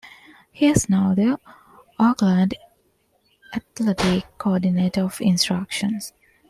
He 0.51 0.65
is 0.65 0.89
now 0.89 1.13
the 1.13 1.39
Oakland 1.99 2.55
Athletics 3.55 4.27
Coordinator 4.39 5.03
of 5.03 5.21
Instruction. 5.21 5.99